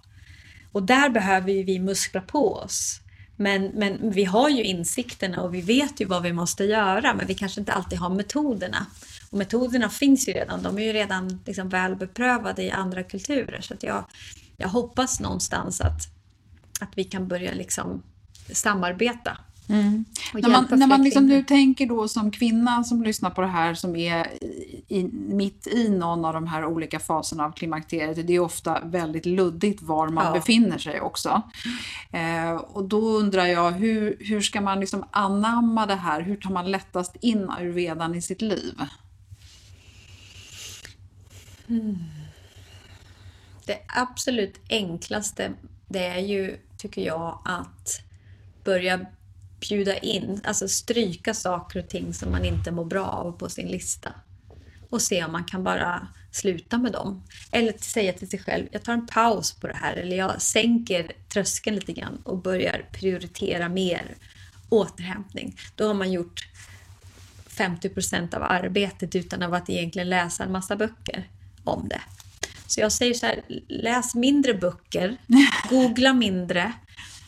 [0.73, 3.01] Och där behöver ju vi muskla på oss.
[3.37, 7.27] Men, men vi har ju insikterna och vi vet ju vad vi måste göra men
[7.27, 8.87] vi kanske inte alltid har metoderna.
[9.33, 13.61] Och metoderna finns ju redan, de är ju redan liksom väl beprövade i andra kulturer.
[13.61, 14.05] Så att jag,
[14.57, 16.01] jag hoppas någonstans att,
[16.81, 18.03] att vi kan börja liksom
[18.53, 20.05] samarbeta Mm.
[20.35, 23.75] När man, när man liksom nu tänker då som kvinna som lyssnar på det här
[23.75, 24.27] som är
[24.88, 28.27] i, mitt i någon av de här olika faserna av klimakteriet.
[28.27, 30.33] Det är ofta väldigt luddigt var man ja.
[30.33, 31.42] befinner sig också.
[32.11, 36.21] Eh, och då undrar jag hur, hur ska man liksom anamma det här?
[36.21, 38.75] Hur tar man lättast in ayurvedan i sitt liv?
[41.68, 41.98] Mm.
[43.66, 45.53] Det absolut enklaste
[45.88, 48.03] det är ju, tycker jag, att
[48.64, 49.07] börja
[49.61, 53.68] bjuda in, alltså stryka saker och ting som man inte mår bra av på sin
[53.68, 54.14] lista.
[54.90, 57.22] Och se om man kan bara sluta med dem.
[57.51, 59.96] Eller säga till sig själv, jag tar en paus på det här.
[59.96, 64.14] Eller jag sänker tröskeln lite grann och börjar prioritera mer
[64.68, 65.57] återhämtning.
[65.75, 66.48] Då har man gjort
[67.46, 71.29] 50 procent av arbetet utan att egentligen läsa en massa böcker
[71.64, 72.01] om det.
[72.66, 75.16] Så jag säger så här, läs mindre böcker,
[75.70, 76.72] googla mindre,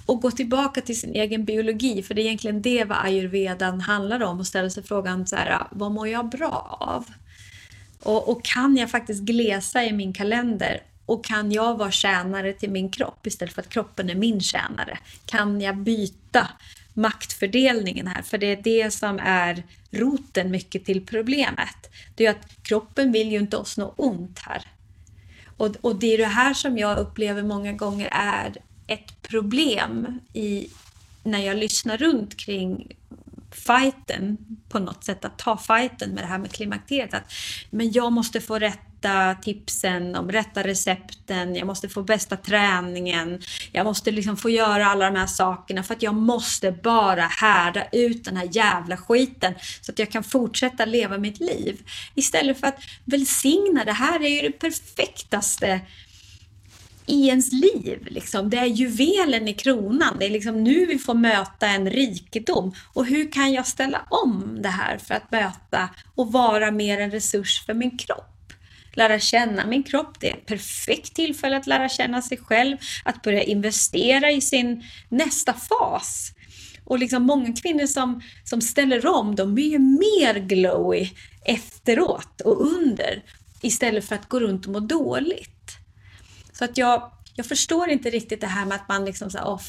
[0.07, 4.23] och gå tillbaka till sin egen biologi, för det är egentligen det vad ayurvedan handlar
[4.23, 7.05] om och ställa sig frågan så här, vad mår jag bra av?
[8.03, 12.71] Och, och, kan jag faktiskt glesa i min kalender och kan jag vara tjänare till
[12.71, 14.99] min kropp istället för att kroppen är min tjänare?
[15.27, 16.49] Kan jag byta
[16.95, 18.23] maktfördelningen här?
[18.23, 21.91] För det är det som är roten mycket till problemet.
[22.15, 24.63] Det är att kroppen vill ju inte oss något ont här.
[25.57, 28.55] Och, och det är det här som jag upplever många gånger är
[28.87, 30.69] ett problem i,
[31.23, 32.97] när jag lyssnar runt kring
[33.51, 34.37] fighten
[34.69, 37.15] på något sätt, att ta fighten med det här med klimakteriet.
[37.15, 37.33] Att,
[37.71, 43.43] men jag måste få rätt rätta tipsen de rätta recepten, jag måste få bästa träningen,
[43.73, 47.87] jag måste liksom få göra alla de här sakerna för att jag måste bara härda
[47.93, 51.79] ut den här jävla skiten så att jag kan fortsätta leva mitt liv.
[52.15, 55.81] Istället för att välsigna, det här är ju det perfektaste
[57.07, 58.07] i ens liv.
[58.11, 58.51] Liksom.
[58.51, 60.17] Det är juvelen i kronan.
[60.19, 62.75] Det är liksom nu vi får möta en rikedom.
[62.93, 67.11] Och hur kan jag ställa om det här för att möta och vara mer en
[67.11, 68.34] resurs för min kropp?
[68.97, 73.23] Lära känna min kropp, det är ett perfekt tillfälle att lära känna sig själv, att
[73.23, 76.33] börja investera i sin nästa fas.
[76.85, 81.11] Och liksom många kvinnor som, som ställer om, de blir ju mer glowy
[81.45, 83.23] efteråt och under
[83.63, 85.71] istället för att gå runt och må dåligt.
[86.53, 89.61] Så att jag, jag förstår inte riktigt det här med att man liksom så oh,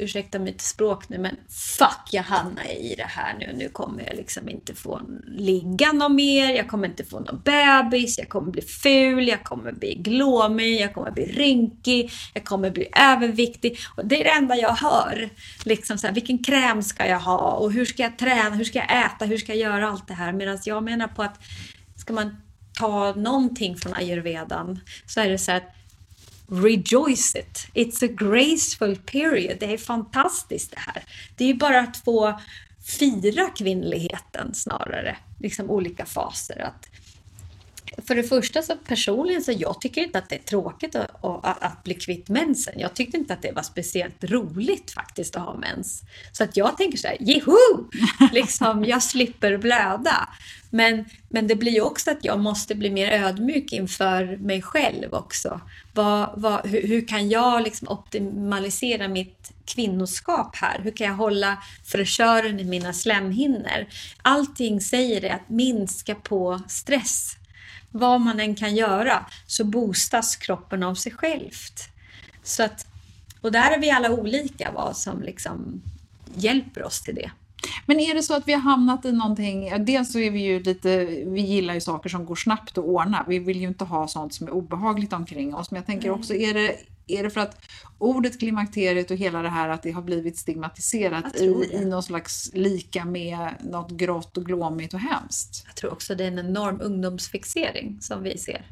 [0.00, 1.36] ursäkta mitt språk nu, men
[1.78, 3.52] fuck, jag hamnar i det här nu.
[3.56, 8.18] Nu kommer jag liksom inte få ligga någon mer, jag kommer inte få någon bebis,
[8.18, 12.88] jag kommer bli ful, jag kommer bli glåmig, jag kommer bli rynkig, jag kommer bli
[12.96, 13.78] överviktig.
[13.96, 15.30] Och det är det enda jag hör.
[15.64, 18.78] Liksom så här, vilken kräm ska jag ha och hur ska jag träna, hur ska
[18.78, 20.32] jag äta, hur ska jag göra allt det här?
[20.32, 21.40] Medan jag menar på att
[21.96, 22.36] ska man
[22.78, 25.74] ta någonting från ayurvedan så är det så att
[26.50, 27.66] rejoice it.
[27.74, 29.56] It's a graceful period.
[29.60, 31.02] Det är fantastiskt det här.
[31.36, 32.40] Det är ju bara att få
[32.98, 36.58] fira kvinnligheten snarare, liksom olika faser.
[36.58, 36.88] Att,
[38.06, 41.62] för det första så personligen så jag tycker inte att det är tråkigt att, att,
[41.62, 42.74] att, bli kvitt mensen.
[42.76, 46.02] Jag tyckte inte att det var speciellt roligt faktiskt att ha mens.
[46.32, 47.56] Så att jag tänker så här, jeho!
[48.32, 50.28] Liksom, jag slipper blöda.
[50.70, 55.14] Men, men det blir ju också att jag måste bli mer ödmjuk inför mig själv
[55.14, 55.60] också.
[55.94, 60.80] Vad, vad, hur, hur, kan jag liksom optimalisera mitt kvinnoskap här?
[60.82, 63.86] Hur kan jag hålla fräschören i mina slemhinnor?
[64.22, 67.36] Allting säger det att minska på stress.
[67.90, 71.88] Vad man än kan göra så boostas kroppen av sig självt.
[72.42, 72.86] Så att,
[73.40, 75.82] och där är vi alla olika vad som liksom
[76.34, 77.30] hjälper oss till det.
[77.86, 80.62] Men är det så att vi har hamnat i någonting, dels så är vi ju
[80.62, 83.24] lite, vi gillar ju saker som går snabbt att ordna.
[83.28, 85.70] Vi vill ju inte ha sånt som är obehagligt omkring oss.
[85.70, 86.76] Men jag tänker också, är det,
[87.18, 87.62] är det för att
[87.98, 92.50] ordet klimakteriet och hela det här att det har blivit stigmatiserat i, i någon slags
[92.54, 95.64] lika med något grått och glåmigt och hemskt?
[95.66, 98.66] Jag tror också det är en enorm ungdomsfixering som vi ser.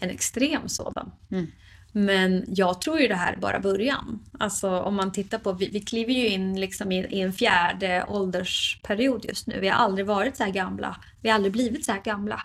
[0.00, 1.10] En extrem sådan.
[1.30, 1.46] Mm.
[1.92, 4.18] Men jag tror ju det här är bara början.
[4.38, 8.04] Alltså om man tittar på, vi, vi kliver ju in liksom i, i, en fjärde
[8.08, 9.60] åldersperiod just nu.
[9.60, 10.96] Vi har aldrig varit så här gamla.
[11.20, 12.42] Vi har aldrig blivit så här gamla.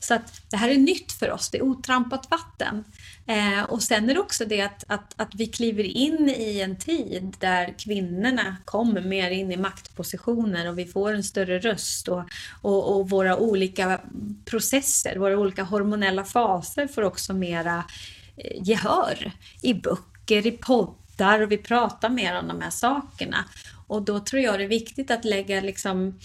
[0.00, 2.84] Så att det här är nytt för oss, det är otrampat vatten.
[3.26, 6.76] Eh, och sen är det också det att, att, att vi kliver in i en
[6.76, 12.24] tid där kvinnorna kommer mer in i maktpositioner och vi får en större röst och,
[12.62, 14.00] och, och våra olika
[14.44, 17.84] processer, våra olika hormonella faser får också mera
[18.38, 19.32] Eh, gehör
[19.62, 23.44] i böcker i poddar och vi pratar mer om de här sakerna.
[23.86, 26.18] Och då tror jag det är viktigt att lägga liksom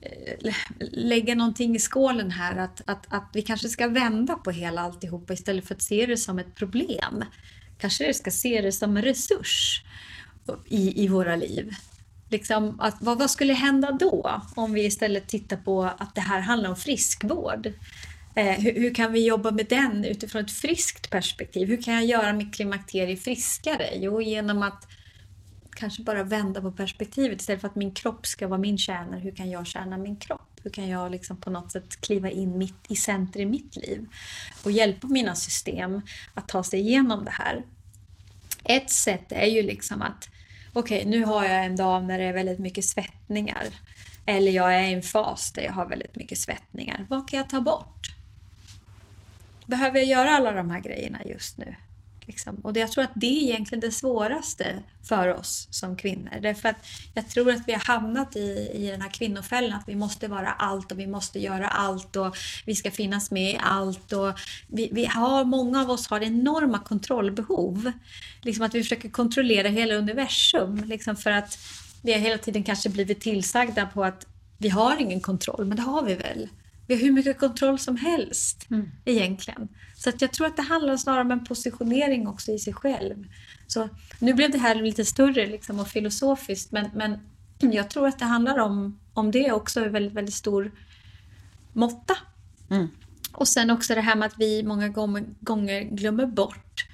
[0.00, 0.54] eh,
[0.90, 5.32] lägga någonting i skålen här att, att, att vi kanske ska vända på hela alltihopa
[5.32, 7.24] istället för att se det som ett problem.
[7.78, 9.82] Kanske vi ska se det som en resurs
[10.68, 11.74] i, i våra liv.
[12.30, 16.40] Liksom att, vad, vad skulle hända då om vi istället tittar på att det här
[16.40, 17.72] handlar om friskvård?
[18.34, 21.68] Eh, hur, hur, kan vi jobba med den utifrån ett friskt perspektiv?
[21.68, 23.88] Hur kan jag göra mitt klimakterie friskare?
[23.94, 24.88] Jo, genom att
[25.74, 29.16] kanske bara vända på perspektivet istället för att min kropp ska vara min kärna.
[29.16, 30.60] Hur kan jag tjäna min kropp?
[30.62, 34.06] Hur kan jag liksom på något sätt kliva in mitt, i center i mitt liv
[34.64, 36.00] och hjälpa mina system
[36.34, 37.62] att ta sig igenom det här?
[38.64, 40.28] Ett sätt är ju liksom att
[40.72, 43.64] okej, okay, nu har jag en dag när det är väldigt mycket svettningar.
[44.26, 47.06] Eller jag är i en fas där jag har väldigt mycket svettningar.
[47.08, 48.03] Vad kan jag ta bort?
[49.66, 51.74] Behöver jag göra alla de här grejerna just nu?
[52.26, 52.54] Liksom.
[52.56, 56.38] Och jag tror att det är egentligen det svåraste för oss som kvinnor.
[56.42, 59.94] Därför att jag tror att vi har hamnat i, i den här kvinnofällan att vi
[59.94, 62.36] måste vara allt och vi måste göra allt och
[62.66, 64.12] vi ska finnas med i allt.
[64.12, 67.92] Och vi, vi har, många av oss har enorma kontrollbehov.
[68.42, 71.58] Liksom att vi försöker kontrollera hela universum liksom för att
[72.02, 74.26] vi har hela tiden kanske blivit tillsagda på att
[74.58, 76.48] vi har ingen kontroll, men det har vi väl.
[76.86, 78.90] Vi har hur mycket kontroll som helst mm.
[79.04, 79.68] egentligen.
[79.96, 83.26] Så att jag tror att det handlar snarare om en positionering också i sig själv.
[83.66, 87.18] Så nu blev det här lite större liksom och filosofiskt men, men
[87.72, 90.72] jag tror att det handlar om, om det också i väldigt, väldigt stor
[91.72, 92.16] måtta.
[92.70, 92.88] Mm.
[93.32, 94.88] Och sen också det här med att vi många
[95.40, 96.86] gånger glömmer bort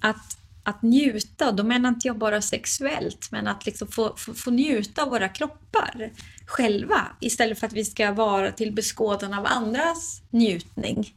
[0.00, 4.50] att, att njuta, då menar inte jag bara sexuellt, men att liksom få, få, få
[4.50, 6.10] njuta av våra kroppar
[6.46, 11.14] själva istället för att vi ska vara till beskådan av andras njutning.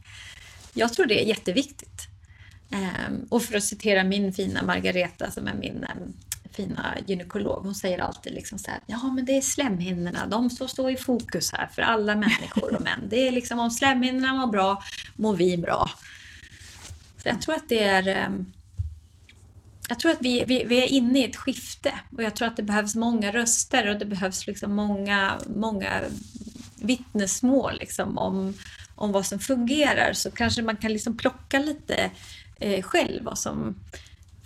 [0.74, 2.08] Jag tror det är jätteviktigt.
[2.70, 6.12] Ehm, och för att citera min fina Margareta som är min ehm,
[6.52, 10.66] fina gynekolog, hon säger alltid liksom så här, ja men det är slemhinnorna, de står,
[10.66, 13.08] står i fokus här för alla människor och män.
[13.08, 14.82] Det är liksom om slemhinnorna mår bra,
[15.16, 15.90] mår vi bra.
[17.22, 18.52] Så jag tror att det är ehm,
[19.88, 22.56] jag tror att vi, vi, vi, är inne i ett skifte och jag tror att
[22.56, 26.00] det behövs många röster och det behövs liksom många, många
[26.80, 28.54] vittnesmål liksom om,
[28.94, 32.10] om vad som fungerar så kanske man kan liksom plocka lite
[32.60, 33.76] eh, själv vad som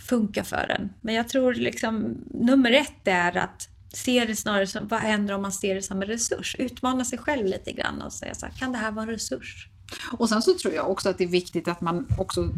[0.09, 0.93] funkar för en.
[1.01, 5.43] Men jag tror liksom nummer ett är att se det snarare som vad händer om
[5.43, 6.57] man ser det som en resurs?
[6.59, 9.69] Utmana sig själv lite grann och säga så här, kan det här vara en resurs?
[10.13, 12.49] Och sen så tror jag också att det är viktigt att man också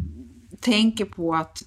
[0.59, 1.63] tänker på att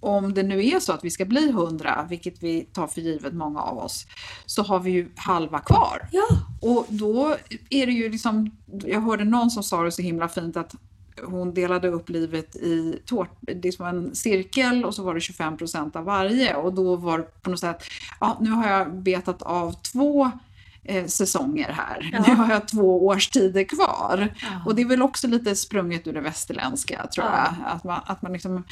[0.00, 3.34] om det nu är så att vi ska bli hundra, vilket vi tar för givet
[3.34, 4.06] många av oss,
[4.46, 6.08] så har vi ju halva kvar.
[6.12, 6.26] Ja.
[6.60, 7.36] Och då
[7.70, 10.74] är det ju liksom, jag hörde någon som sa det så himla fint att
[11.24, 13.30] hon delade upp livet i tårt,
[13.78, 17.42] var en cirkel och så var det 25 procent av varje och då var det
[17.42, 17.82] på något sätt,
[18.20, 20.30] ja nu har jag betat av två
[20.84, 22.10] eh, säsonger här.
[22.12, 22.24] Ja.
[22.26, 24.34] Nu har jag två årstider kvar.
[24.42, 24.48] Ja.
[24.66, 27.54] Och det är väl också lite sprunget ur det västerländska tror ja.
[27.60, 27.72] jag.
[27.72, 28.64] Att man, att man, liksom,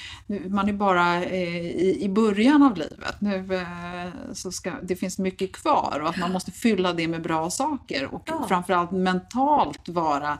[0.48, 3.20] man är bara eh, i, i början av livet.
[3.20, 7.22] Nu eh, så ska, det finns mycket kvar och att man måste fylla det med
[7.22, 8.44] bra saker och ja.
[8.48, 10.38] framförallt mentalt vara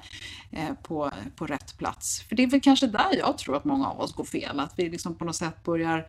[0.51, 2.21] eh, på, på rätt plats.
[2.29, 4.61] För det är väl kanske där jag tror att många av oss går fel.
[4.61, 6.07] Att vi liksom på något sätt börjar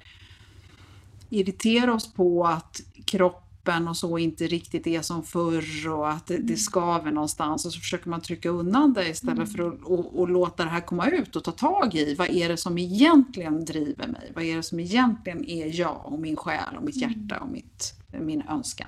[1.30, 6.28] irritera oss på att kropp kroppen och så inte riktigt är som förr och att
[6.28, 6.57] det, det mm.
[6.57, 9.47] skaver någonstans och så försöker man trycka undan det istället mm.
[9.47, 12.49] för att och, och låta det här komma ut och ta tag i vad är
[12.49, 14.32] det som egentligen driver mig?
[14.36, 17.09] Vad är det som egentligen är jag och min själ och mitt mm.
[17.09, 18.88] hjärta och mitt, min önskan?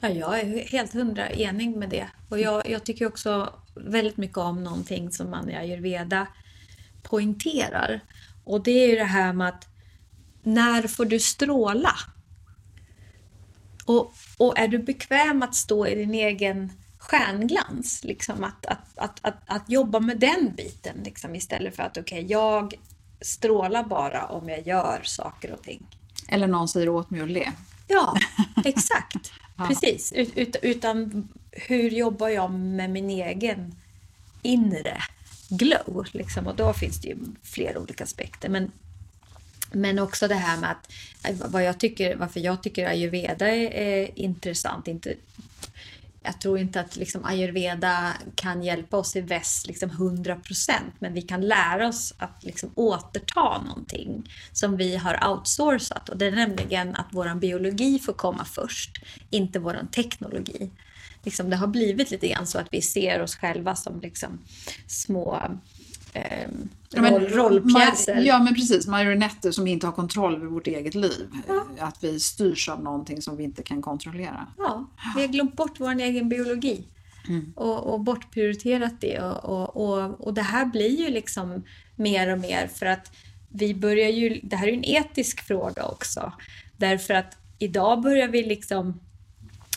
[0.00, 2.06] Ja, jag är helt hundra enig med det.
[2.28, 6.26] Och jag, jag tycker också väldigt mycket om någonting som man i ayurveda
[7.02, 8.00] poängterar.
[8.44, 9.66] Och det är ju det här med att
[10.42, 11.94] när får du stråla?
[13.88, 19.18] Och, och är du bekväm att stå i din egen stjärnglans, liksom att, att, att,
[19.22, 22.74] att, att jobba med den biten liksom, istället för att okej, okay, jag
[23.20, 25.86] strålar bara om jag gör saker och ting.
[26.28, 27.52] Eller någon säger åt mig att le.
[27.88, 28.16] Ja,
[28.64, 29.32] exakt.
[29.56, 29.66] ja.
[29.66, 30.12] Precis.
[30.12, 33.74] Ut, utan hur jobbar jag med min egen
[34.42, 35.02] inre
[35.48, 36.06] glow?
[36.12, 36.46] Liksom?
[36.46, 38.48] Och då finns det ju flera olika aspekter.
[38.48, 38.72] Men
[39.72, 40.92] men också det här med att
[41.24, 44.88] eh, vad jag tycker, varför jag tycker ayurveda är, är intressant.
[44.88, 45.14] Inte,
[46.22, 51.22] jag tror inte att liksom ayurveda kan hjälpa oss i väst liksom 100% men vi
[51.22, 56.96] kan lära oss att liksom återta någonting som vi har outsourcat och det är nämligen
[56.96, 60.70] att vår biologi får komma först, inte vår teknologi.
[61.22, 64.38] Liksom det har blivit lite grann så att vi ser oss själva som liksom
[64.86, 65.58] små
[66.12, 66.48] eh,
[66.94, 68.20] roll, rollpjäser.
[68.20, 68.86] Ja, men precis.
[68.86, 71.28] Marionetter som inte har kontroll över vårt eget liv.
[71.48, 71.66] Ja.
[71.78, 74.46] Att vi styrs av någonting som vi inte kan kontrollera.
[74.58, 76.84] Ja, vi har glömt bort vår egen biologi.
[77.28, 77.52] Mm.
[77.56, 79.20] Och, och bortprioriterat det.
[79.20, 81.62] Och, och, och, och det här blir ju liksom
[81.96, 83.12] mer och mer för att
[83.48, 86.32] vi börjar ju, det här är ju en etisk fråga också.
[86.76, 89.00] Därför att idag börjar vi liksom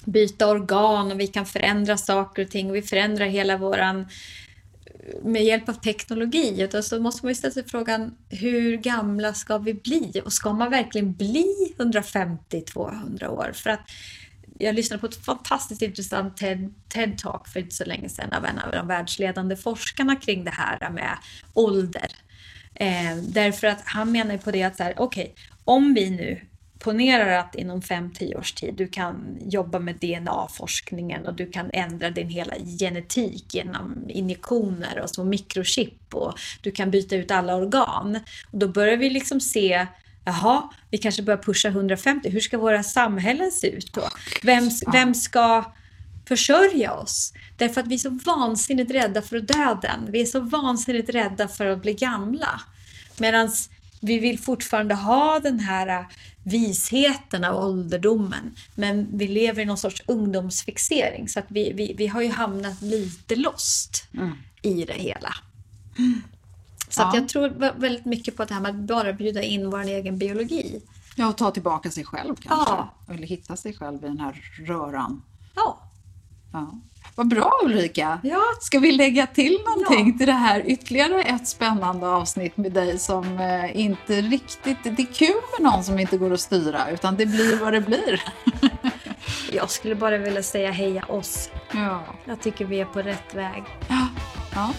[0.05, 4.05] byta organ och vi kan förändra saker och ting och vi förändrar hela våran
[5.23, 6.61] med hjälp av teknologi.
[6.61, 10.21] utan så måste man ju ställa sig frågan hur gamla ska vi bli?
[10.25, 13.51] Och ska man verkligen bli 150-200 år?
[13.53, 13.89] För att
[14.59, 16.41] jag lyssnade på ett fantastiskt intressant
[16.93, 20.89] TED-talk för inte så länge sedan av en av de världsledande forskarna kring det här
[20.89, 21.17] med
[21.53, 22.07] ålder.
[22.75, 26.41] Eh, därför att han menar på det att så här, okej, okay, om vi nu
[26.83, 32.09] ponerar att inom 5-10 års tid du kan jobba med DNA-forskningen och du kan ändra
[32.09, 38.19] din hela genetik genom injektioner och små mikrochip och du kan byta ut alla organ.
[38.51, 39.87] Och då börjar vi liksom se
[40.25, 42.29] Jaha, vi kanske börjar pusha 150.
[42.29, 44.09] Hur ska våra samhällen se ut då?
[44.43, 45.73] Vem, vem ska
[46.27, 47.33] försörja oss?
[47.57, 50.07] Därför att vi är så vansinnigt rädda för döden.
[50.07, 52.61] Vi är så vansinnigt rädda för att bli gamla.
[53.17, 53.49] Medan
[54.01, 56.05] vi vill fortfarande ha den här
[56.43, 58.55] visheten av ålderdomen.
[58.75, 61.29] Men vi lever i någon sorts ungdomsfixering.
[61.29, 64.31] Så att vi, vi, vi har ju hamnat lite lost mm.
[64.61, 65.33] i det hela.
[66.89, 67.11] Så ja.
[67.15, 67.49] jag tror
[67.79, 70.81] väldigt mycket på det här med att bara bjuda in vår egen biologi.
[71.15, 72.71] Ja, och ta tillbaka sig själv kanske.
[72.71, 72.93] Ja.
[73.09, 75.23] Eller hitta sig själv i den här röran.
[75.55, 75.91] Ja.
[76.53, 76.79] ja.
[77.15, 78.19] Vad bra Ulrika!
[78.23, 78.41] Ja.
[78.61, 80.17] Ska vi lägga till någonting ja.
[80.17, 84.77] till det här ytterligare ett spännande avsnitt med dig som eh, inte riktigt...
[84.83, 87.81] Det är kul med någon som inte går att styra utan det blir vad det
[87.81, 88.23] blir.
[89.51, 91.49] Jag skulle bara vilja säga heja oss.
[91.71, 92.03] Ja.
[92.25, 93.63] Jag tycker vi är på rätt väg.
[93.87, 94.07] Ja,
[94.53, 94.73] ja.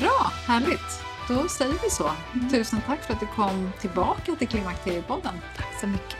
[0.00, 1.02] Bra, härligt.
[1.28, 2.10] Då säger vi så.
[2.34, 2.50] Mm.
[2.50, 5.34] Tusen tack för att du kom tillbaka till Klimakteriepodden.
[5.56, 6.16] Tack så mycket.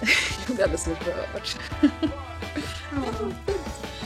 [0.46, 1.48] Jag blir alldeles rörd.
[2.90, 3.08] ja.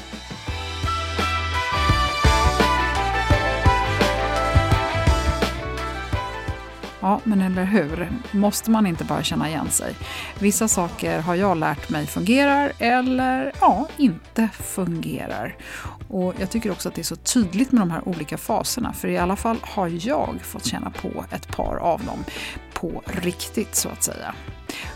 [7.07, 8.11] Ja, men eller hur?
[8.33, 9.95] Måste man inte bara känna igen sig?
[10.39, 15.57] Vissa saker har jag lärt mig fungerar eller ja, inte fungerar.
[16.09, 19.09] Och Jag tycker också att det är så tydligt med de här olika faserna, för
[19.09, 22.25] i alla fall har jag fått känna på ett par av dem
[22.75, 24.35] på riktigt så att säga.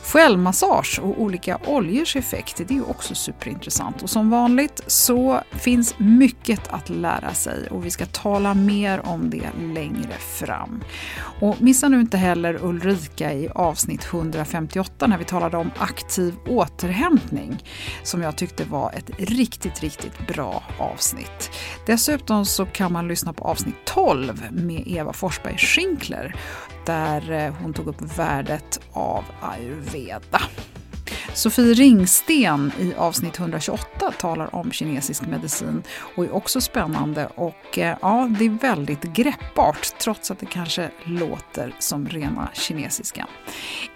[0.02, 4.02] Självmassage och olika oljors effekt det är också superintressant.
[4.02, 9.30] Och som vanligt så finns mycket att lära sig och vi ska tala mer om
[9.30, 10.84] det längre fram.
[11.40, 17.64] Och missa nu inte heller Ulrika i avsnitt 158 när vi talade om aktiv återhämtning
[18.02, 21.50] som jag tyckte var ett riktigt, riktigt bra avsnitt.
[21.86, 26.36] Dessutom så kan man lyssna på avsnitt 12 med Eva Forsberg Schinkler
[26.90, 30.40] där eh, hon tog upp värdet av ayurveda.
[31.34, 35.82] Sofie Ringsten i avsnitt 128 talar om kinesisk medicin
[36.16, 40.90] och är också spännande och eh, ja, det är väldigt greppbart trots att det kanske
[41.04, 43.26] låter som rena kinesiska.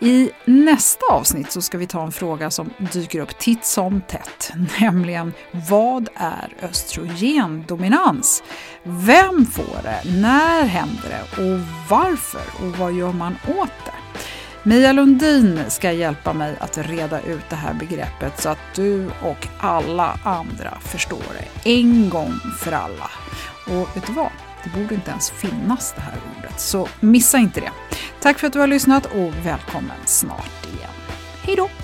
[0.00, 4.52] I nästa avsnitt så ska vi ta en fråga som dyker upp titt som tätt,
[4.80, 5.32] nämligen
[5.68, 8.42] vad är östrogendominans?
[8.82, 10.20] Vem får det?
[10.20, 11.42] När händer det?
[11.42, 12.66] Och varför?
[12.66, 14.03] Och vad gör man åt det?
[14.66, 19.48] Mia Lundin ska hjälpa mig att reda ut det här begreppet så att du och
[19.58, 23.10] alla andra förstår det en gång för alla.
[23.66, 24.30] Och vet du vad?
[24.64, 27.70] Det borde inte ens finnas det här ordet, så missa inte det.
[28.20, 30.90] Tack för att du har lyssnat och välkommen snart igen.
[31.42, 31.83] Hej då!